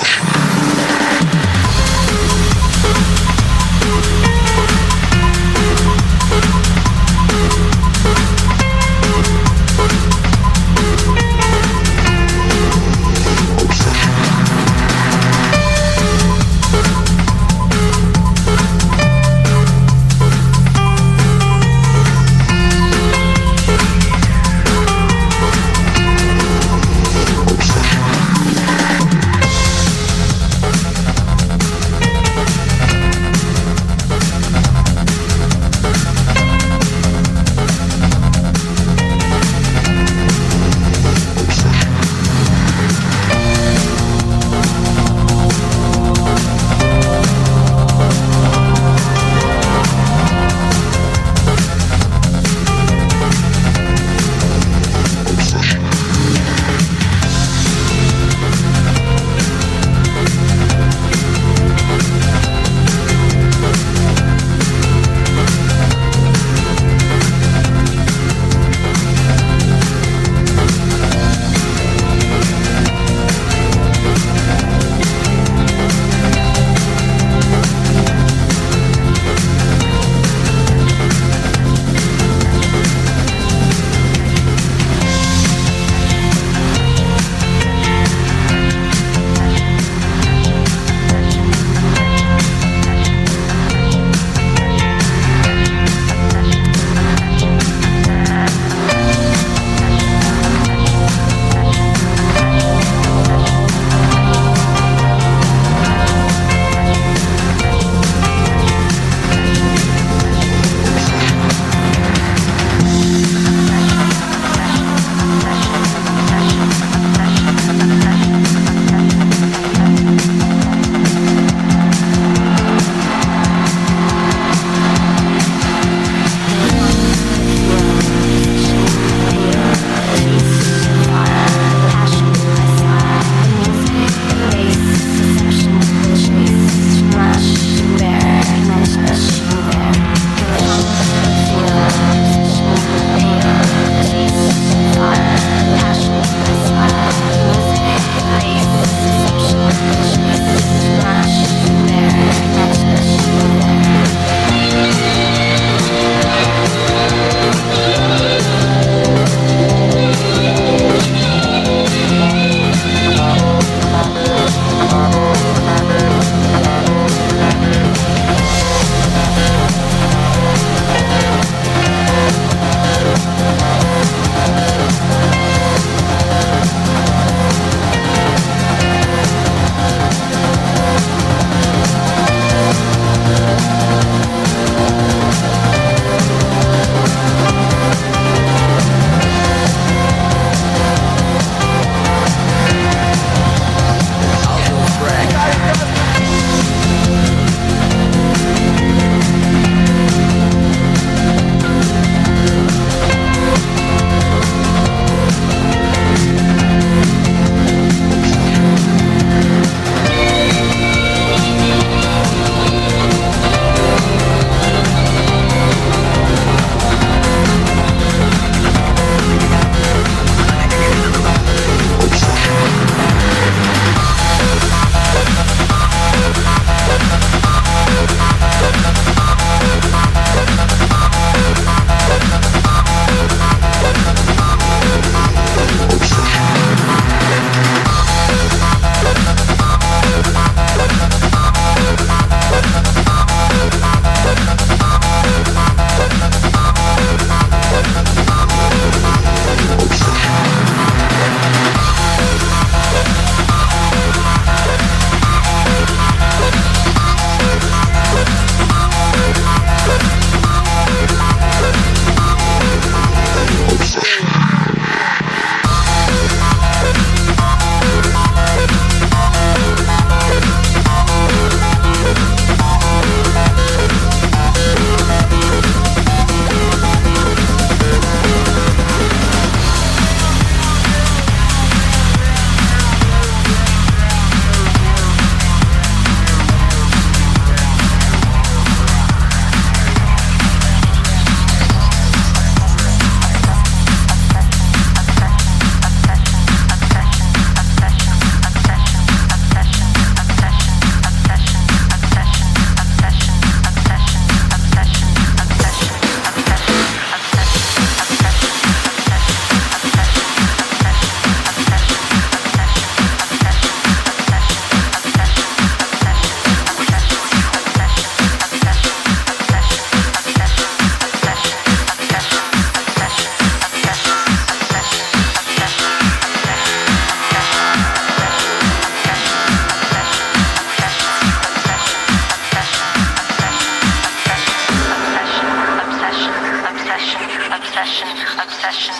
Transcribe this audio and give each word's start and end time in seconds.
position. 0.00 0.39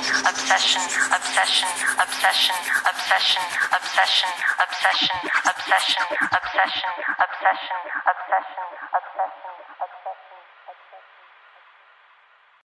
Obsession, 0.01 0.83
obsession, 1.13 1.69
obsession, 2.01 2.57
obsession, 2.89 3.45
obsession, 3.77 4.31
obsession, 4.65 5.17
obsession, 5.45 6.07
obsession, 6.33 6.93
obsession, 7.21 7.81
obsession, 8.09 8.67
obsession. 8.97 9.50